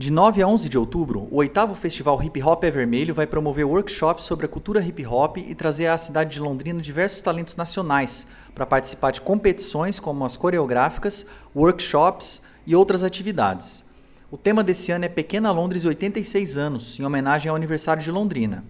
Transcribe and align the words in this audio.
De 0.00 0.10
9 0.10 0.40
a 0.40 0.48
11 0.48 0.66
de 0.66 0.78
outubro, 0.78 1.28
o 1.30 1.36
oitavo 1.36 1.74
festival 1.74 2.22
Hip 2.22 2.42
Hop 2.42 2.64
é 2.64 2.70
Vermelho 2.70 3.14
vai 3.14 3.26
promover 3.26 3.66
workshops 3.66 4.24
sobre 4.24 4.46
a 4.46 4.48
cultura 4.48 4.80
hip 4.80 5.04
hop 5.04 5.36
e 5.36 5.54
trazer 5.54 5.88
à 5.88 5.98
cidade 5.98 6.30
de 6.30 6.40
Londrina 6.40 6.80
diversos 6.80 7.20
talentos 7.20 7.54
nacionais 7.54 8.26
para 8.54 8.64
participar 8.64 9.10
de 9.10 9.20
competições 9.20 10.00
como 10.00 10.24
as 10.24 10.38
coreográficas, 10.38 11.26
workshops 11.54 12.40
e 12.66 12.74
outras 12.74 13.04
atividades. 13.04 13.84
O 14.30 14.38
tema 14.38 14.64
desse 14.64 14.90
ano 14.90 15.04
é 15.04 15.08
Pequena 15.10 15.52
Londres 15.52 15.84
86 15.84 16.56
anos, 16.56 16.98
em 16.98 17.04
homenagem 17.04 17.50
ao 17.50 17.56
aniversário 17.56 18.02
de 18.02 18.10
Londrina. 18.10 18.64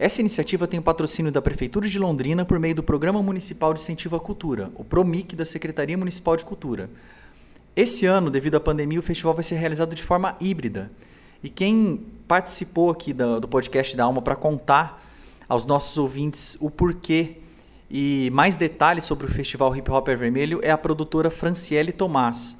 Essa 0.00 0.20
iniciativa 0.20 0.66
tem 0.66 0.80
o 0.80 0.82
patrocínio 0.82 1.30
da 1.30 1.40
Prefeitura 1.40 1.88
de 1.88 1.96
Londrina 1.96 2.44
por 2.44 2.58
meio 2.58 2.74
do 2.74 2.82
Programa 2.82 3.22
Municipal 3.22 3.72
de 3.72 3.78
Incentivo 3.78 4.16
à 4.16 4.20
Cultura, 4.20 4.72
o 4.74 4.82
PROMIC 4.82 5.36
da 5.36 5.44
Secretaria 5.44 5.96
Municipal 5.96 6.36
de 6.36 6.44
Cultura. 6.44 6.90
Esse 7.74 8.04
ano, 8.06 8.30
devido 8.30 8.56
à 8.56 8.60
pandemia, 8.60 8.98
o 8.98 9.02
festival 9.02 9.34
vai 9.34 9.42
ser 9.42 9.56
realizado 9.56 9.94
de 9.94 10.02
forma 10.02 10.36
híbrida. 10.38 10.90
E 11.42 11.48
quem 11.48 12.04
participou 12.28 12.90
aqui 12.90 13.12
do, 13.12 13.40
do 13.40 13.48
podcast 13.48 13.96
da 13.96 14.04
Alma 14.04 14.20
para 14.20 14.36
contar 14.36 15.02
aos 15.48 15.64
nossos 15.64 15.98
ouvintes 15.98 16.56
o 16.60 16.70
porquê 16.70 17.38
e 17.90 18.30
mais 18.32 18.56
detalhes 18.56 19.04
sobre 19.04 19.26
o 19.26 19.28
Festival 19.28 19.76
Hip 19.76 19.90
Hop 19.90 20.08
é 20.08 20.16
Vermelho 20.16 20.60
é 20.62 20.70
a 20.70 20.78
produtora 20.78 21.30
Franciele 21.30 21.92
Tomás. 21.92 22.56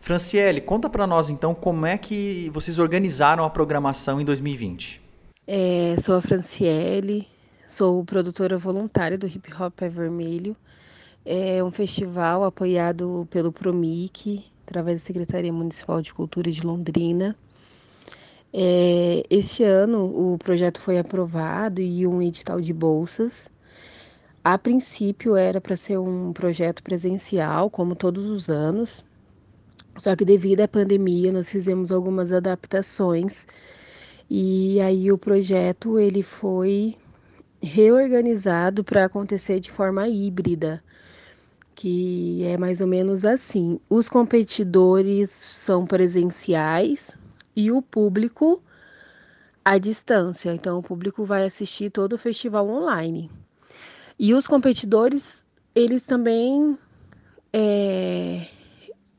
Franciele, 0.00 0.60
conta 0.60 0.88
para 0.88 1.08
nós 1.08 1.28
então 1.28 1.52
como 1.52 1.84
é 1.84 1.98
que 1.98 2.48
vocês 2.54 2.78
organizaram 2.78 3.44
a 3.44 3.50
programação 3.50 4.20
em 4.20 4.24
2020. 4.24 5.00
É, 5.44 5.96
sou 5.98 6.14
a 6.14 6.20
Franciele, 6.20 7.26
sou 7.66 8.04
produtora 8.04 8.56
voluntária 8.56 9.18
do 9.18 9.26
Hip 9.26 9.52
Hop 9.60 9.82
é 9.82 9.88
Vermelho. 9.88 10.56
É 11.24 11.64
um 11.64 11.72
festival 11.72 12.44
apoiado 12.44 13.26
pelo 13.28 13.50
Promic, 13.50 14.44
através 14.66 15.00
da 15.00 15.06
Secretaria 15.06 15.52
Municipal 15.52 16.02
de 16.02 16.12
Cultura 16.12 16.50
de 16.50 16.66
Londrina. 16.66 17.36
É, 18.52 19.22
este 19.30 19.62
ano 19.62 20.04
o 20.04 20.36
projeto 20.38 20.80
foi 20.80 20.98
aprovado 20.98 21.80
e 21.80 22.06
um 22.06 22.20
edital 22.20 22.60
de 22.60 22.72
bolsas. 22.72 23.48
A 24.42 24.58
princípio 24.58 25.36
era 25.36 25.60
para 25.60 25.76
ser 25.76 25.98
um 25.98 26.32
projeto 26.32 26.82
presencial, 26.82 27.70
como 27.70 27.94
todos 27.94 28.28
os 28.28 28.48
anos, 28.48 29.04
só 29.96 30.14
que 30.16 30.24
devido 30.24 30.60
à 30.60 30.68
pandemia 30.68 31.32
nós 31.32 31.50
fizemos 31.50 31.92
algumas 31.92 32.32
adaptações 32.32 33.46
e 34.28 34.80
aí 34.80 35.10
o 35.10 35.18
projeto 35.18 35.98
ele 35.98 36.22
foi 36.22 36.96
reorganizado 37.62 38.84
para 38.84 39.04
acontecer 39.04 39.60
de 39.60 39.70
forma 39.70 40.08
híbrida 40.08 40.82
que 41.76 42.42
é 42.42 42.56
mais 42.56 42.80
ou 42.80 42.86
menos 42.86 43.24
assim: 43.24 43.78
os 43.88 44.08
competidores 44.08 45.30
são 45.30 45.86
presenciais 45.86 47.16
e 47.54 47.70
o 47.70 47.80
público 47.80 48.62
à 49.64 49.78
distância. 49.78 50.52
Então, 50.54 50.78
o 50.78 50.82
público 50.82 51.24
vai 51.24 51.44
assistir 51.44 51.90
todo 51.90 52.14
o 52.14 52.18
festival 52.18 52.66
online. 52.68 53.30
E 54.18 54.32
os 54.32 54.46
competidores, 54.46 55.44
eles 55.74 56.04
também. 56.04 56.76
É, 57.52 58.48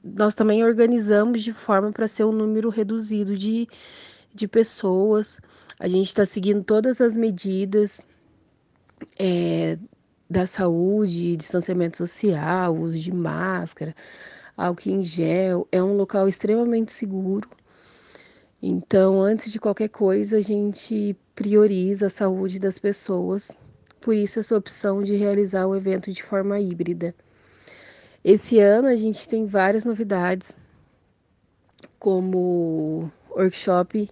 nós 0.03 0.33
também 0.33 0.63
organizamos 0.63 1.43
de 1.43 1.53
forma 1.53 1.91
para 1.91 2.07
ser 2.07 2.23
um 2.23 2.31
número 2.31 2.69
reduzido 2.69 3.37
de, 3.37 3.67
de 4.33 4.47
pessoas. 4.47 5.39
A 5.79 5.87
gente 5.87 6.07
está 6.07 6.25
seguindo 6.25 6.63
todas 6.63 7.01
as 7.01 7.15
medidas. 7.15 8.01
É, 9.19 9.77
da 10.29 10.45
saúde, 10.45 11.37
distanciamento 11.37 11.97
social, 11.97 12.75
uso 12.75 12.97
de 12.97 13.13
máscara, 13.13 13.95
álcool 14.55 14.89
em 14.89 15.03
gel. 15.03 15.67
É 15.71 15.81
um 15.81 15.95
local 15.95 16.27
extremamente 16.27 16.91
seguro. 16.91 17.49
Então, 18.61 19.21
antes 19.21 19.51
de 19.51 19.59
qualquer 19.59 19.89
coisa, 19.89 20.37
a 20.37 20.41
gente 20.41 21.15
prioriza 21.35 22.07
a 22.07 22.09
saúde 22.09 22.59
das 22.59 22.79
pessoas. 22.79 23.51
Por 24.01 24.15
isso, 24.15 24.39
essa 24.39 24.57
opção 24.57 25.03
de 25.03 25.15
realizar 25.15 25.67
o 25.67 25.75
evento 25.75 26.11
de 26.11 26.23
forma 26.23 26.59
híbrida. 26.59 27.15
Esse 28.23 28.59
ano, 28.59 28.87
a 28.87 28.95
gente 28.95 29.27
tem 29.27 29.45
várias 29.45 29.85
novidades, 29.85 30.57
como 31.99 33.11
workshop. 33.29 34.09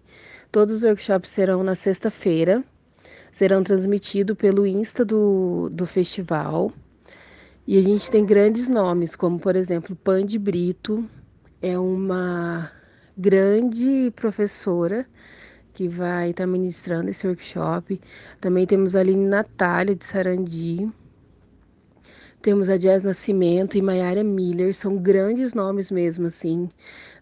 Todos 0.51 0.77
os 0.77 0.83
workshops 0.83 1.31
serão 1.31 1.63
na 1.63 1.75
sexta-feira 1.75 2.63
serão 3.35 3.61
transmitidos 3.61 4.37
pelo 4.37 4.65
Insta 4.65 5.03
do, 5.03 5.67
do 5.69 5.85
festival. 5.85 6.71
E 7.67 7.77
a 7.77 7.81
gente 7.81 8.09
tem 8.09 8.25
grandes 8.25 8.69
nomes, 8.69 9.13
como 9.13 9.37
por 9.37 9.57
exemplo, 9.57 9.93
Pande 9.93 10.39
Brito, 10.39 11.03
é 11.61 11.77
uma 11.77 12.71
grande 13.17 14.09
professora 14.15 15.05
que 15.73 15.89
vai 15.89 16.29
estar 16.29 16.47
ministrando 16.47 17.09
esse 17.09 17.27
workshop. 17.27 17.99
Também 18.39 18.65
temos 18.65 18.95
a 18.95 19.01
Aline 19.01 19.25
Natália 19.25 19.93
de 19.93 20.05
Sarandi. 20.05 20.89
Temos 22.41 22.69
a 22.69 22.77
Jazz 22.77 23.03
Nascimento 23.03 23.77
e 23.77 23.81
Mayara 23.81 24.23
Miller, 24.23 24.73
são 24.73 24.95
grandes 24.95 25.53
nomes 25.53 25.91
mesmo, 25.91 26.27
assim, 26.27 26.69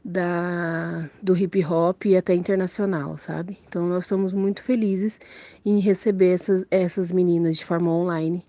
da, 0.03 1.09
do 1.21 1.35
hip 1.35 1.63
hop 1.63 2.05
e 2.05 2.17
até 2.17 2.35
internacional, 2.35 3.17
sabe? 3.17 3.57
Então 3.67 3.87
nós 3.87 4.03
estamos 4.03 4.33
muito 4.33 4.61
felizes 4.61 5.19
em 5.65 5.79
receber 5.79 6.33
essas, 6.33 6.65
essas 6.69 7.11
meninas 7.11 7.57
de 7.57 7.63
forma 7.63 7.91
online. 7.91 8.45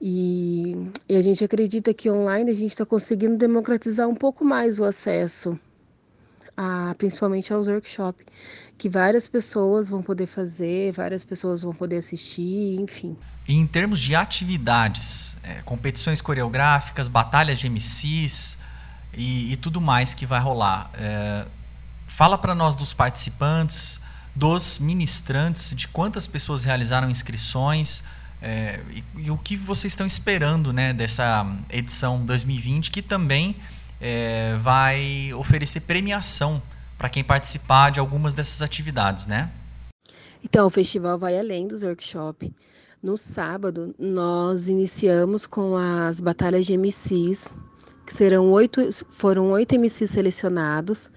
E, 0.00 0.90
e 1.08 1.16
a 1.16 1.22
gente 1.22 1.42
acredita 1.42 1.92
que 1.94 2.10
online 2.10 2.50
a 2.50 2.54
gente 2.54 2.70
está 2.70 2.84
conseguindo 2.84 3.36
democratizar 3.36 4.08
um 4.08 4.14
pouco 4.14 4.44
mais 4.44 4.78
o 4.78 4.84
acesso, 4.84 5.58
a, 6.56 6.94
principalmente 6.98 7.52
aos 7.52 7.66
workshops, 7.66 8.24
que 8.76 8.88
várias 8.88 9.26
pessoas 9.26 9.88
vão 9.88 10.02
poder 10.02 10.26
fazer, 10.26 10.92
várias 10.92 11.24
pessoas 11.24 11.62
vão 11.62 11.74
poder 11.74 11.96
assistir, 11.96 12.78
enfim. 12.78 13.16
E 13.48 13.54
em 13.54 13.66
termos 13.66 13.98
de 13.98 14.14
atividades, 14.14 15.36
é, 15.42 15.62
competições 15.62 16.20
coreográficas, 16.20 17.08
batalhas 17.08 17.58
de 17.58 17.68
MCs, 17.68 18.58
e, 19.14 19.52
e 19.52 19.56
tudo 19.56 19.80
mais 19.80 20.14
que 20.14 20.26
vai 20.26 20.40
rolar. 20.40 20.90
É, 20.94 21.46
fala 22.06 22.36
para 22.38 22.54
nós 22.54 22.74
dos 22.74 22.92
participantes, 22.92 24.00
dos 24.34 24.78
ministrantes, 24.78 25.74
de 25.74 25.88
quantas 25.88 26.26
pessoas 26.26 26.64
realizaram 26.64 27.10
inscrições 27.10 28.02
é, 28.40 28.80
e, 28.90 29.04
e, 29.22 29.30
o 29.30 29.36
que 29.36 29.56
vocês 29.56 29.92
estão 29.92 30.06
esperando 30.06 30.72
né, 30.72 30.92
dessa 30.92 31.44
edição 31.70 32.24
2020, 32.24 32.90
que 32.90 33.02
também 33.02 33.56
é, 34.00 34.56
vai 34.60 35.32
oferecer 35.34 35.80
premiação 35.80 36.62
para 36.96 37.08
quem 37.08 37.24
participar 37.24 37.90
de 37.90 37.98
algumas 37.98 38.34
dessas 38.34 38.62
atividades, 38.62 39.26
né? 39.26 39.50
Então, 40.42 40.66
o 40.66 40.70
festival 40.70 41.18
vai 41.18 41.38
além 41.38 41.66
dos 41.66 41.82
workshops. 41.82 42.50
No 43.02 43.16
sábado, 43.16 43.94
nós 43.98 44.68
iniciamos 44.68 45.46
com 45.46 45.76
as 45.76 46.20
batalhas 46.20 46.66
de 46.66 46.76
MCs, 46.76 47.54
que 48.08 48.14
serão 48.14 48.50
oito, 48.52 48.80
foram 49.10 49.50
oito 49.50 49.74
MCs 49.74 50.10
selecionados. 50.10 51.10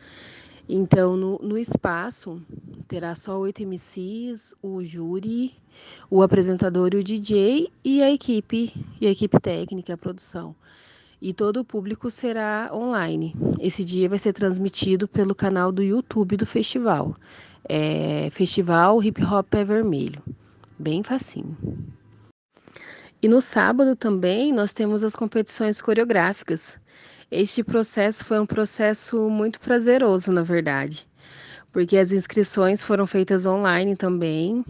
Então, 0.68 1.16
no, 1.16 1.40
no 1.40 1.58
espaço, 1.58 2.42
terá 2.86 3.16
só 3.16 3.40
oito 3.40 3.66
MCs, 3.66 4.54
o 4.62 4.84
júri, 4.84 5.56
o 6.10 6.22
apresentador 6.22 6.90
e 6.94 6.98
o 6.98 7.04
DJ 7.04 7.72
e 7.82 8.04
a 8.04 8.12
equipe, 8.12 8.74
e 9.00 9.08
a 9.08 9.10
equipe 9.10 9.40
técnica, 9.40 9.94
a 9.94 9.98
produção. 9.98 10.54
E 11.22 11.34
todo 11.34 11.62
o 11.62 11.64
público 11.64 12.12
será 12.12 12.70
online. 12.74 13.34
Esse 13.58 13.86
dia 13.86 14.10
vai 14.10 14.20
ser 14.20 14.34
transmitido 14.34 15.08
pelo 15.08 15.34
canal 15.34 15.72
do 15.72 15.82
YouTube 15.82 16.36
do 16.36 16.46
festival. 16.46 17.16
É 17.64 18.28
Festival 18.32 19.02
Hip 19.02 19.24
Hop 19.24 19.54
é 19.54 19.64
Vermelho. 19.64 20.22
Bem 20.78 21.04
facinho. 21.04 21.56
E 23.24 23.30
no 23.30 23.40
sábado 23.40 23.96
também 23.96 24.52
nós 24.52 24.74
temos 24.74 25.04
as 25.04 25.16
competições 25.16 25.80
coreográficas. 25.80 26.81
Este 27.32 27.64
processo 27.64 28.26
foi 28.26 28.42
um 28.42 28.46
processo 28.46 29.30
muito 29.30 29.58
prazeroso, 29.62 30.34
na 30.34 30.44
verdade, 30.44 31.08
porque 31.72 31.96
as 31.96 32.12
inscrições 32.12 32.84
foram 32.84 33.08
feitas 33.08 33.46
online 33.46 33.96
também. 33.96 34.66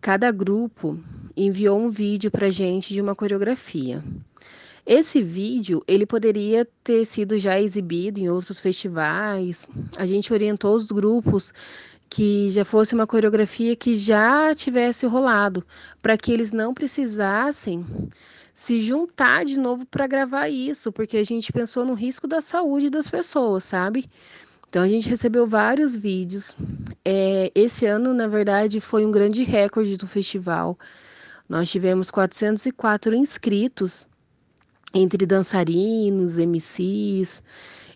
Cada 0.00 0.32
grupo 0.32 0.98
enviou 1.36 1.78
um 1.78 1.88
vídeo 1.88 2.28
para 2.28 2.50
gente 2.50 2.92
de 2.92 3.00
uma 3.00 3.14
coreografia. 3.14 4.02
Esse 4.84 5.22
vídeo 5.22 5.80
ele 5.86 6.04
poderia 6.04 6.66
ter 6.82 7.04
sido 7.04 7.38
já 7.38 7.60
exibido 7.60 8.18
em 8.18 8.28
outros 8.28 8.58
festivais. 8.58 9.68
A 9.96 10.04
gente 10.04 10.32
orientou 10.32 10.74
os 10.74 10.90
grupos 10.90 11.52
que 12.12 12.50
já 12.50 12.62
fosse 12.62 12.94
uma 12.94 13.06
coreografia 13.06 13.74
que 13.74 13.96
já 13.96 14.54
tivesse 14.54 15.06
rolado, 15.06 15.64
para 16.02 16.14
que 16.14 16.30
eles 16.30 16.52
não 16.52 16.74
precisassem 16.74 17.86
se 18.54 18.82
juntar 18.82 19.46
de 19.46 19.58
novo 19.58 19.86
para 19.86 20.06
gravar 20.06 20.46
isso, 20.46 20.92
porque 20.92 21.16
a 21.16 21.24
gente 21.24 21.50
pensou 21.50 21.86
no 21.86 21.94
risco 21.94 22.28
da 22.28 22.42
saúde 22.42 22.90
das 22.90 23.08
pessoas, 23.08 23.64
sabe? 23.64 24.10
Então 24.68 24.82
a 24.82 24.88
gente 24.88 25.08
recebeu 25.08 25.46
vários 25.46 25.96
vídeos. 25.96 26.54
É, 27.02 27.50
esse 27.54 27.86
ano, 27.86 28.12
na 28.12 28.26
verdade, 28.26 28.78
foi 28.78 29.06
um 29.06 29.10
grande 29.10 29.42
recorde 29.42 29.96
do 29.96 30.06
festival. 30.06 30.78
Nós 31.48 31.70
tivemos 31.70 32.10
404 32.10 33.14
inscritos 33.14 34.06
entre 34.92 35.24
dançarinos, 35.24 36.36
MCs, 36.36 37.42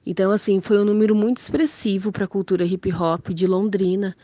Então, 0.07 0.31
assim, 0.31 0.61
foi 0.61 0.79
um 0.79 0.85
número 0.85 1.17
muito 1.17 1.39
expressivo 1.39 2.13
para 2.13 2.27
a 2.27 2.29
cultura 2.29 2.65
hip 2.65 2.93
hop 2.93 3.31
de 3.31 3.45
Londrina. 3.45 4.17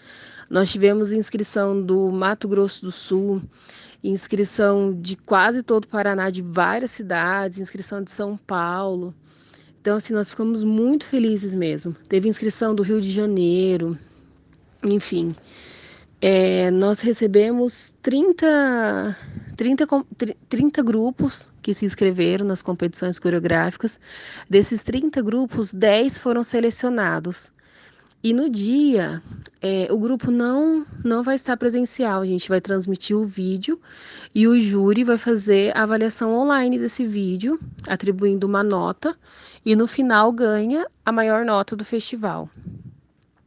Nós 0.49 0.71
tivemos 0.71 1.11
inscrição 1.11 1.83
do 1.83 2.13
Mato 2.13 2.47
Grosso 2.47 2.85
do 2.85 2.93
Sul, 2.93 3.43
inscrição 4.05 4.97
de 5.01 5.17
quase 5.17 5.61
todo 5.61 5.85
o 5.85 5.89
Paraná, 5.89 6.31
de 6.31 6.41
várias 6.41 6.93
cidades, 6.93 7.59
inscrição 7.59 8.01
de 8.01 8.13
São 8.13 8.37
Paulo. 8.37 9.13
Então, 9.81 9.97
assim, 9.97 10.13
nós 10.15 10.31
ficamos 10.31 10.63
muito 10.63 11.05
felizes 11.05 11.53
mesmo. 11.53 11.97
Teve 12.09 12.29
inscrição 12.29 12.73
do 12.73 12.85
Rio 12.85 13.01
de 13.01 13.11
Janeiro, 13.11 13.99
enfim. 14.85 15.35
É, 16.21 16.71
nós 16.71 17.01
recebemos 17.01 17.93
30, 18.01 19.17
30, 19.57 19.87
30 20.49 20.83
grupos 20.83 21.51
que 21.61 21.75
se 21.75 21.85
inscreveram 21.85 22.47
nas 22.47 22.63
competições 22.63 23.19
coreográficas. 23.19 24.01
Desses 24.49 24.83
30 24.83 25.21
grupos, 25.23 25.73
10 25.73 26.19
foram 26.19 26.43
selecionados. 26.43 27.53
E 28.25 28.33
no 28.33 28.49
dia, 28.49 29.21
é, 29.61 29.89
o 29.91 29.99
grupo 29.99 30.31
não, 30.31 30.87
não 31.05 31.25
vai 31.25 31.35
estar 31.35 31.57
presencial, 31.57 32.21
a 32.21 32.27
gente 32.27 32.49
vai 32.49 32.61
transmitir 32.61 33.17
o 33.17 33.27
vídeo 33.27 33.81
e 34.33 34.47
o 34.47 34.61
júri 34.61 35.03
vai 35.03 35.19
fazer 35.19 35.77
a 35.77 35.83
avaliação 35.83 36.33
online 36.33 36.79
desse 36.79 37.05
vídeo, 37.05 37.59
atribuindo 37.89 38.47
uma 38.47 38.63
nota, 38.63 39.17
e 39.67 39.75
no 39.75 39.89
final 39.89 40.31
ganha 40.31 40.87
a 41.05 41.11
maior 41.11 41.45
nota 41.45 41.75
do 41.75 41.85
festival. 41.85 42.49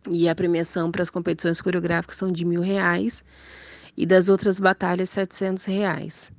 E 0.09 0.27
a 0.27 0.35
premiação 0.35 0.91
para 0.91 1.03
as 1.03 1.09
competições 1.09 1.61
coreográficas 1.61 2.17
são 2.17 2.29
de 2.29 2.43
mil 2.43 2.61
reais 2.61 3.23
e 3.97 4.05
das 4.05 4.29
outras 4.29 4.59
batalhas, 4.59 5.09
setecentos 5.09 5.63
reais. 5.63 6.31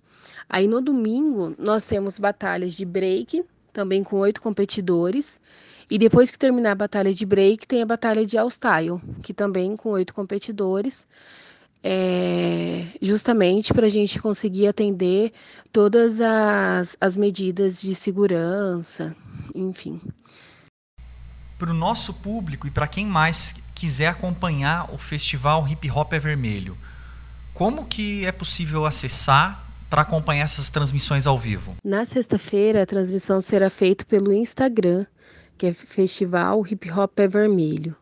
Aí 0.49 0.69
no 0.69 0.81
domingo, 0.81 1.55
nós 1.59 1.87
temos 1.87 2.19
batalhas 2.19 2.75
de 2.75 2.85
break, 2.85 3.45
também 3.73 4.03
com 4.03 4.17
oito 4.17 4.41
competidores, 4.41 5.41
e 5.91 5.99
depois 5.99 6.31
que 6.31 6.39
terminar 6.39 6.73
a 6.73 6.77
batalha 6.77 7.15
de 7.15 7.25
break, 7.25 7.67
tem 7.67 7.83
a 7.83 7.87
batalha 7.87 8.27
de 8.27 8.37
all-style, 8.37 9.01
que 9.23 9.33
também 9.33 9.77
com 9.77 9.91
oito 9.91 10.13
competidores, 10.15 11.07
é, 11.83 12.85
justamente 13.01 13.73
para 13.73 13.87
a 13.87 13.91
gente 13.91 14.19
conseguir 14.19 14.67
atender 14.67 15.33
todas 15.73 16.21
as, 16.21 16.97
as 17.01 17.17
medidas 17.17 17.81
de 17.81 17.95
segurança, 17.95 19.15
enfim. 19.55 20.01
Para 21.59 21.71
o 21.71 21.75
nosso 21.75 22.13
público 22.15 22.67
e 22.67 22.71
para 22.71 22.89
quem 22.89 23.07
mais 23.07 23.55
quiser 23.75 24.09
acompanhar 24.09 24.93
o 24.93 24.99
festival 24.99 25.67
Hip 25.69 25.89
Hop 25.91 26.13
é 26.13 26.19
Vermelho, 26.19 26.77
como 27.57 27.87
que 27.87 28.27
é 28.27 28.31
possível 28.33 28.85
acessar 28.85 29.67
para 29.89 30.03
acompanhar 30.03 30.45
essas 30.45 30.69
transmissões 30.69 31.27
ao 31.27 31.39
vivo? 31.39 31.75
Na 31.83 32.05
sexta-feira, 32.05 32.83
a 32.83 32.87
transmissão 32.87 33.41
será 33.41 33.71
feita 33.71 34.05
pelo 34.05 34.31
Instagram 34.31 35.07
que 35.57 35.67
é 35.67 35.73
Festival 35.73 36.67
Hip 36.67 36.91
Hop 36.93 37.19
é 37.19 37.27
Vermelho. 37.27 37.97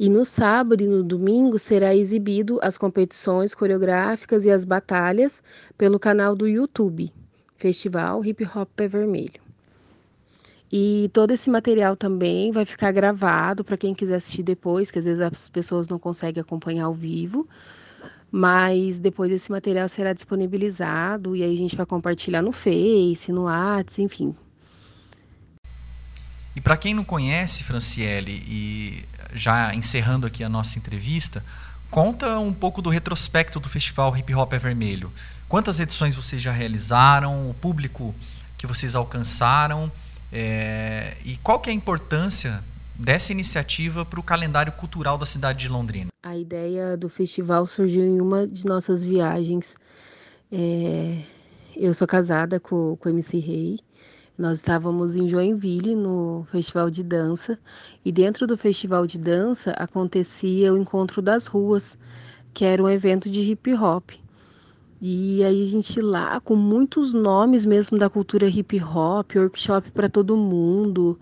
E 0.00 0.08
no 0.08 0.24
sábado 0.24 0.82
e 0.82 0.88
no 0.88 1.04
domingo 1.04 1.60
será 1.60 1.94
exibido 1.94 2.58
as 2.60 2.76
competições 2.76 3.54
coreográficas 3.54 4.44
e 4.44 4.50
as 4.50 4.64
batalhas 4.64 5.40
pelo 5.76 6.00
canal 6.00 6.34
do 6.34 6.48
YouTube, 6.48 7.12
Festival 7.56 8.24
Hip 8.24 8.44
Hop 8.52 8.80
é 8.80 8.88
Vermelho. 8.88 9.40
E 10.72 11.08
todo 11.12 11.30
esse 11.30 11.48
material 11.48 11.96
também 11.96 12.50
vai 12.50 12.64
ficar 12.64 12.90
gravado 12.90 13.62
para 13.62 13.76
quem 13.76 13.94
quiser 13.94 14.16
assistir 14.16 14.42
depois, 14.42 14.90
que 14.90 14.98
às 14.98 15.04
vezes 15.04 15.20
as 15.20 15.48
pessoas 15.48 15.86
não 15.86 16.00
conseguem 16.00 16.40
acompanhar 16.40 16.86
ao 16.86 16.94
vivo. 16.94 17.48
Mas 18.30 18.98
depois 18.98 19.32
esse 19.32 19.50
material 19.50 19.88
será 19.88 20.12
disponibilizado 20.12 21.34
e 21.34 21.42
aí 21.42 21.54
a 21.54 21.56
gente 21.56 21.74
vai 21.76 21.86
compartilhar 21.86 22.42
no 22.42 22.52
Face, 22.52 23.32
no 23.32 23.44
WhatsApp, 23.44 24.02
enfim, 24.02 24.34
e 26.58 26.60
para 26.60 26.76
quem 26.76 26.92
não 26.92 27.04
conhece, 27.04 27.62
Franciele, 27.62 28.42
e 28.44 29.04
já 29.32 29.72
encerrando 29.76 30.26
aqui 30.26 30.42
a 30.42 30.48
nossa 30.48 30.76
entrevista, 30.76 31.44
conta 31.88 32.36
um 32.40 32.52
pouco 32.52 32.82
do 32.82 32.90
retrospecto 32.90 33.60
do 33.60 33.68
Festival 33.68 34.16
Hip 34.16 34.34
Hop 34.34 34.52
é 34.52 34.58
Vermelho. 34.58 35.12
Quantas 35.48 35.78
edições 35.78 36.16
vocês 36.16 36.42
já 36.42 36.50
realizaram? 36.50 37.48
O 37.48 37.54
público 37.54 38.12
que 38.56 38.66
vocês 38.66 38.96
alcançaram? 38.96 39.88
É, 40.32 41.16
e 41.24 41.36
qual 41.36 41.60
que 41.60 41.70
é 41.70 41.72
a 41.72 41.76
importância 41.76 42.60
dessa 42.98 43.32
iniciativa 43.32 44.04
para 44.04 44.18
o 44.18 44.22
calendário 44.22 44.72
cultural 44.72 45.16
da 45.16 45.24
cidade 45.24 45.60
de 45.60 45.68
Londrina? 45.68 46.08
A 46.22 46.36
ideia 46.36 46.96
do 46.96 47.08
festival 47.08 47.66
surgiu 47.66 48.04
em 48.04 48.20
uma 48.20 48.46
de 48.46 48.66
nossas 48.66 49.04
viagens. 49.04 49.76
É, 50.50 51.22
eu 51.76 51.94
sou 51.94 52.06
casada 52.06 52.58
com, 52.58 52.96
com 52.96 53.08
o 53.08 53.12
MC 53.12 53.38
Rei 53.38 53.78
nós 54.38 54.58
estávamos 54.58 55.16
em 55.16 55.28
Joinville, 55.28 55.96
no 55.96 56.46
festival 56.52 56.88
de 56.88 57.02
dança, 57.02 57.58
e 58.04 58.12
dentro 58.12 58.46
do 58.46 58.56
festival 58.56 59.04
de 59.04 59.18
dança 59.18 59.72
acontecia 59.72 60.72
o 60.72 60.78
Encontro 60.78 61.20
das 61.20 61.46
Ruas, 61.46 61.98
que 62.54 62.64
era 62.64 62.80
um 62.80 62.88
evento 62.88 63.28
de 63.28 63.40
hip 63.40 63.74
hop. 63.74 64.12
E 65.00 65.42
aí 65.42 65.64
a 65.64 65.66
gente 65.66 66.00
lá 66.00 66.40
com 66.40 66.54
muitos 66.54 67.12
nomes 67.12 67.66
mesmo 67.66 67.98
da 67.98 68.08
cultura 68.08 68.46
hip 68.46 68.80
hop, 68.80 69.34
workshop 69.34 69.90
para 69.90 70.08
todo 70.08 70.36
mundo, 70.36 71.18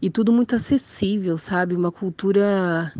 e 0.00 0.10
tudo 0.10 0.32
muito 0.32 0.54
acessível, 0.54 1.38
sabe? 1.38 1.74
Uma 1.74 1.90
cultura 1.92 2.92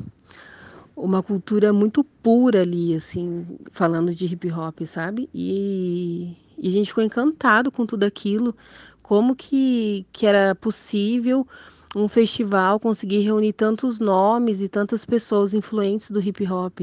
uma 0.98 1.22
cultura 1.22 1.72
muito 1.72 2.02
pura 2.02 2.62
ali, 2.62 2.94
assim, 2.94 3.46
falando 3.70 4.12
de 4.12 4.26
hip 4.26 4.50
hop, 4.50 4.80
sabe? 4.84 5.30
E, 5.32 6.36
e 6.58 6.68
a 6.68 6.72
gente 6.72 6.88
ficou 6.88 7.04
encantado 7.04 7.70
com 7.70 7.86
tudo 7.86 8.02
aquilo, 8.02 8.54
como 9.00 9.36
que, 9.36 10.04
que 10.12 10.26
era 10.26 10.54
possível 10.56 11.46
um 11.94 12.08
festival 12.08 12.80
conseguir 12.80 13.20
reunir 13.20 13.52
tantos 13.52 14.00
nomes 14.00 14.60
e 14.60 14.68
tantas 14.68 15.04
pessoas 15.04 15.54
influentes 15.54 16.10
do 16.10 16.20
hip 16.20 16.44
hop. 16.50 16.80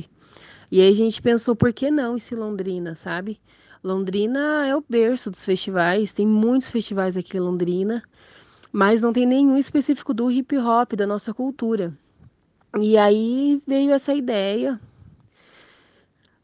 E 0.72 0.82
aí 0.82 0.90
a 0.90 0.96
gente 0.96 1.22
pensou, 1.22 1.56
por 1.56 1.72
que 1.74 1.92
não 1.92 2.16
esse 2.16 2.34
Londrina, 2.34 2.96
sabe? 2.96 3.40
Londrina 3.84 4.66
é 4.66 4.76
o 4.76 4.84
berço 4.88 5.30
dos 5.30 5.46
festivais, 5.46 6.12
tem 6.12 6.26
muitos 6.26 6.70
festivais 6.70 7.16
aqui 7.16 7.38
em 7.38 7.42
Londrina, 7.42 8.02
mas 8.76 9.02
não 9.02 9.14
tem 9.14 9.26
nenhum 9.26 9.58
específico 9.58 10.14
do 10.14 10.30
hip 10.30 10.58
hop, 10.58 10.96
da 10.96 11.08
nossa 11.08 11.34
cultura. 11.34 11.98
E 12.78 12.98
aí 12.98 13.64
veio 13.66 13.94
essa 13.94 14.14
ideia. 14.14 14.78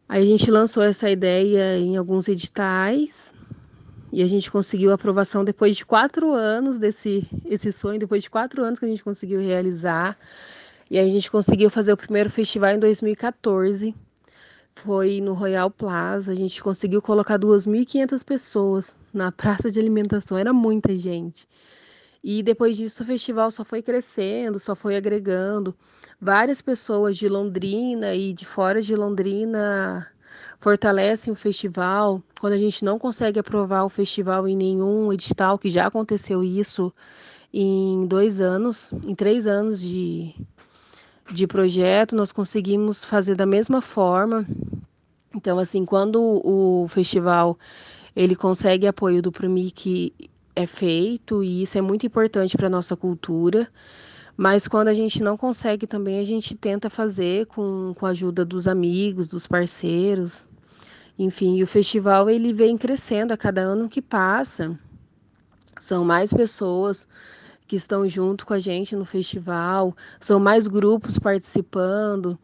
Aí 0.07 0.23
a 0.23 0.25
gente 0.25 0.49
lançou 0.49 0.81
essa 0.81 1.09
ideia 1.09 1.77
em 1.77 1.97
alguns 1.97 2.29
editais, 2.29 3.35
e 4.13 4.23
a 4.23 4.27
gente 4.27 4.49
conseguiu 4.49 4.93
aprovação 4.93 5.43
depois 5.43 5.75
de 5.75 5.85
quatro 5.85 6.31
anos 6.31 6.77
desse 6.77 7.27
esse 7.43 7.69
sonho, 7.69 7.99
depois 7.99 8.23
de 8.23 8.29
quatro 8.29 8.63
anos 8.63 8.79
que 8.79 8.85
a 8.85 8.87
gente 8.87 9.03
conseguiu 9.03 9.41
realizar. 9.41 10.17
E 10.89 10.97
aí 10.97 11.09
a 11.09 11.11
gente 11.11 11.29
conseguiu 11.29 11.69
fazer 11.69 11.91
o 11.91 11.97
primeiro 11.97 12.29
festival 12.29 12.71
em 12.71 12.79
2014. 12.79 13.93
Foi 14.75 15.19
no 15.19 15.33
Royal 15.33 15.69
Plaza. 15.69 16.31
A 16.31 16.35
gente 16.35 16.63
conseguiu 16.63 17.01
colocar 17.01 17.37
2.500 17.37 18.23
pessoas 18.23 18.95
na 19.13 19.33
praça 19.33 19.69
de 19.69 19.81
alimentação. 19.81 20.37
Era 20.37 20.53
muita 20.53 20.95
gente. 20.95 21.45
E 22.23 22.43
depois 22.43 22.77
disso 22.77 23.03
o 23.03 23.05
festival 23.05 23.49
só 23.49 23.63
foi 23.63 23.81
crescendo, 23.81 24.59
só 24.59 24.75
foi 24.75 24.95
agregando. 24.95 25.75
Várias 26.19 26.61
pessoas 26.61 27.17
de 27.17 27.27
Londrina 27.27 28.13
e 28.13 28.31
de 28.31 28.45
fora 28.45 28.81
de 28.81 28.95
Londrina 28.95 30.07
fortalecem 30.59 31.33
o 31.33 31.35
festival. 31.35 32.21
Quando 32.39 32.53
a 32.53 32.57
gente 32.57 32.85
não 32.85 32.99
consegue 32.99 33.39
aprovar 33.39 33.83
o 33.83 33.89
festival 33.89 34.47
em 34.47 34.55
nenhum 34.55 35.11
edital, 35.11 35.57
que 35.57 35.71
já 35.71 35.87
aconteceu 35.87 36.43
isso 36.43 36.93
em 37.51 38.05
dois 38.05 38.39
anos, 38.39 38.91
em 39.05 39.15
três 39.15 39.47
anos 39.47 39.81
de, 39.81 40.35
de 41.31 41.47
projeto, 41.47 42.15
nós 42.15 42.31
conseguimos 42.31 43.03
fazer 43.03 43.35
da 43.35 43.47
mesma 43.47 43.81
forma. 43.81 44.45
Então, 45.33 45.57
assim, 45.57 45.85
quando 45.85 46.41
o 46.45 46.87
festival 46.87 47.57
ele 48.15 48.35
consegue 48.35 48.85
apoio 48.85 49.21
do 49.21 49.31
PROMIC 49.31 50.13
é 50.55 50.65
feito, 50.65 51.43
e 51.43 51.63
isso 51.63 51.77
é 51.77 51.81
muito 51.81 52.05
importante 52.05 52.57
para 52.57 52.67
a 52.67 52.69
nossa 52.69 52.95
cultura. 52.95 53.67
Mas 54.35 54.67
quando 54.67 54.87
a 54.87 54.93
gente 54.93 55.21
não 55.21 55.37
consegue 55.37 55.85
também, 55.85 56.19
a 56.19 56.23
gente 56.23 56.55
tenta 56.55 56.89
fazer 56.89 57.45
com, 57.47 57.93
com 57.95 58.05
a 58.05 58.09
ajuda 58.09 58.43
dos 58.43 58.67
amigos, 58.67 59.27
dos 59.27 59.45
parceiros. 59.45 60.47
Enfim, 61.17 61.61
o 61.61 61.67
festival 61.67 62.29
ele 62.29 62.53
vem 62.53 62.77
crescendo 62.77 63.33
a 63.33 63.37
cada 63.37 63.61
ano 63.61 63.89
que 63.89 64.01
passa. 64.01 64.77
São 65.77 66.03
mais 66.03 66.33
pessoas 66.33 67.07
que 67.67 67.75
estão 67.75 68.07
junto 68.07 68.45
com 68.45 68.53
a 68.53 68.59
gente 68.59 68.95
no 68.95 69.05
festival, 69.05 69.95
são 70.19 70.39
mais 70.39 70.67
grupos 70.67 71.17
participando. 71.17 72.37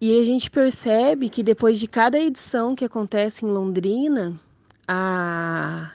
E 0.00 0.20
a 0.20 0.24
gente 0.24 0.50
percebe 0.50 1.28
que 1.28 1.42
depois 1.42 1.78
de 1.78 1.86
cada 1.86 2.18
edição 2.18 2.74
que 2.74 2.84
acontece 2.84 3.44
em 3.44 3.48
Londrina, 3.48 4.40
a... 4.88 5.92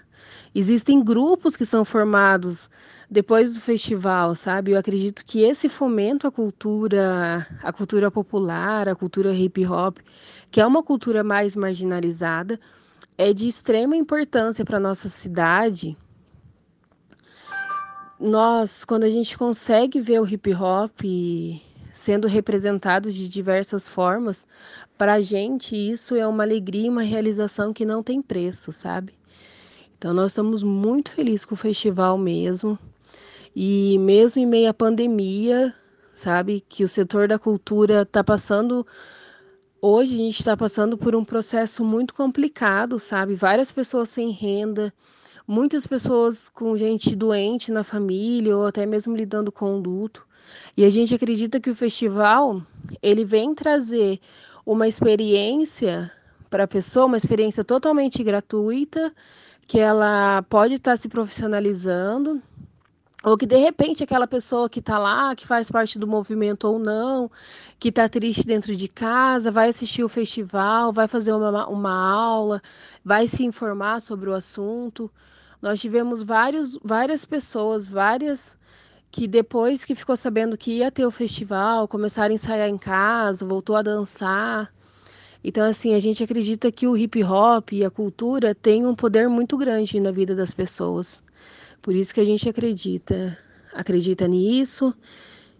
existem 0.54 1.04
grupos 1.04 1.56
que 1.56 1.66
são 1.66 1.84
formados 1.86 2.70
depois 3.10 3.54
do 3.54 3.62
festival, 3.62 4.36
sabe? 4.36 4.72
Eu 4.72 4.78
acredito 4.78 5.26
que 5.26 5.42
esse 5.42 5.70
fomento 5.70 6.28
à 6.28 6.32
cultura, 6.32 7.48
a 7.64 7.72
cultura 7.72 8.12
popular, 8.12 8.90
a 8.90 8.96
cultura 8.96 9.34
hip 9.34 9.66
hop, 9.66 10.00
que 10.52 10.60
é 10.60 10.66
uma 10.66 10.84
cultura 10.84 11.24
mais 11.24 11.56
marginalizada, 11.56 12.60
é 13.18 13.34
de 13.34 13.48
extrema 13.48 13.96
importância 13.96 14.64
para 14.66 14.80
nossa 14.80 15.10
cidade, 15.10 15.98
nós, 18.20 18.84
quando 18.84 19.04
a 19.04 19.10
gente 19.10 19.38
consegue 19.38 20.02
ver 20.02 20.20
o 20.20 20.28
hip 20.28 20.54
hop 20.54 21.02
sendo 21.94 22.28
representado 22.28 23.12
de 23.12 23.28
diversas 23.28 23.88
formas, 23.88 24.48
para 24.98 25.14
a 25.14 25.22
gente 25.22 25.76
isso 25.76 26.16
é 26.16 26.28
uma 26.28 26.44
alegria, 26.44 26.92
uma 26.92 27.02
realização 27.02 27.74
que 27.74 27.86
não 27.86 28.04
tem 28.04 28.22
preço, 28.22 28.72
sabe? 28.72 29.17
Então 29.98 30.14
nós 30.14 30.32
estamos 30.32 30.64
muito 30.64 31.12
felizes 31.12 31.46
com 31.46 31.56
o 31.56 31.58
festival 31.58 32.18
mesmo. 32.18 32.78
E 33.56 33.98
mesmo 34.00 34.42
em 34.42 34.46
meio 34.46 34.70
à 34.70 34.74
pandemia, 34.74 35.74
sabe, 36.14 36.64
que 36.68 36.84
o 36.84 36.88
setor 36.88 37.28
da 37.28 37.40
cultura 37.40 38.04
está 38.04 38.24
passando 38.24 38.86
Hoje 39.80 40.16
a 40.16 40.18
gente 40.18 40.40
está 40.40 40.58
passando 40.58 40.98
por 40.98 41.16
um 41.16 41.24
processo 41.24 41.84
muito 41.86 42.12
complicado, 42.12 42.98
sabe? 42.98 43.36
Várias 43.36 43.72
pessoas 43.72 44.10
sem 44.10 44.32
renda, 44.32 44.92
muitas 45.48 45.86
pessoas 45.86 46.50
com 46.50 46.76
gente 46.76 47.16
doente 47.16 47.72
na 47.72 47.84
família 47.84 48.58
ou 48.58 48.66
até 48.66 48.88
mesmo 48.88 49.16
lidando 49.16 49.52
com 49.52 49.78
luto. 49.78 50.26
E 50.76 50.84
a 50.84 50.90
gente 50.90 51.14
acredita 51.14 51.60
que 51.60 51.70
o 51.70 51.76
festival 51.76 52.60
ele 53.04 53.24
vem 53.24 53.54
trazer 53.54 54.20
uma 54.66 54.88
experiência 54.88 56.12
para 56.50 56.64
a 56.64 56.68
pessoa, 56.68 57.06
uma 57.06 57.18
experiência 57.18 57.64
totalmente 57.64 58.24
gratuita, 58.24 59.14
que 59.68 59.80
ela 59.80 60.42
pode 60.44 60.76
estar 60.76 60.92
tá 60.92 60.98
se 60.98 61.10
profissionalizando 61.10 62.42
ou 63.24 63.38
que 63.38 63.46
de 63.46 63.58
repente 63.58 64.04
aquela 64.04 64.28
pessoa 64.28 64.70
que 64.70 64.80
está 64.80 64.98
lá, 64.98 65.36
que 65.36 65.46
faz 65.46 65.70
parte 65.70 66.00
do 66.00 66.08
movimento 66.08 66.66
ou 66.66 66.80
não, 66.80 67.30
que 67.78 67.90
está 67.90 68.08
triste 68.08 68.46
dentro 68.46 68.76
de 68.76 68.88
casa, 68.88 69.52
vai 69.52 69.70
assistir 69.70 70.04
o 70.04 70.10
festival, 70.10 70.94
vai 70.94 71.08
fazer 71.08 71.34
uma, 71.34 71.68
uma 71.68 71.92
aula, 71.92 72.62
vai 73.04 73.28
se 73.28 73.44
informar 73.44 74.00
sobre 74.00 74.30
o 74.30 74.34
assunto. 74.34 75.12
Nós 75.62 75.82
tivemos 75.82 76.22
vários, 76.22 76.80
várias 76.84 77.26
pessoas, 77.26 77.88
várias 77.88 78.58
que 79.12 79.28
depois 79.28 79.84
que 79.84 79.96
ficou 79.96 80.16
sabendo 80.16 80.58
que 80.58 80.78
ia 80.78 80.92
ter 80.92 81.06
o 81.06 81.12
festival, 81.12 81.88
começaram 81.88 82.32
a 82.32 82.36
ensaiar 82.36 82.70
em 82.70 82.78
casa, 82.78 83.46
voltou 83.46 83.76
a 83.76 83.82
dançar. 83.82 84.72
Então, 85.44 85.66
assim, 85.66 85.94
a 85.94 86.00
gente 86.00 86.24
acredita 86.24 86.72
que 86.72 86.88
o 86.88 86.98
hip 86.98 87.24
hop 87.24 87.72
e 87.74 87.86
a 87.86 87.90
cultura 87.90 88.56
têm 88.56 88.86
um 88.86 88.96
poder 88.96 89.30
muito 89.30 89.58
grande 89.58 90.00
na 90.00 90.12
vida 90.12 90.36
das 90.36 90.54
pessoas. 90.54 91.24
Por 91.82 91.96
isso 91.96 92.14
que 92.14 92.20
a 92.20 92.26
gente 92.26 92.50
acredita, 92.50 93.38
acredita 93.74 94.28
nisso. 94.28 94.94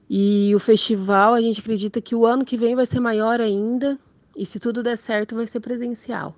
E 0.10 0.54
o 0.56 0.60
festival, 0.60 1.34
a 1.34 1.42
gente 1.42 1.60
acredita 1.60 2.02
que 2.02 2.16
o 2.16 2.26
ano 2.26 2.46
que 2.46 2.58
vem 2.58 2.76
vai 2.76 2.86
ser 2.86 3.00
maior 3.00 3.40
ainda. 3.40 3.98
E 4.36 4.46
se 4.46 4.60
tudo 4.60 4.84
der 4.84 4.98
certo, 4.98 5.36
vai 5.36 5.48
ser 5.48 5.60
presencial. 5.60 6.36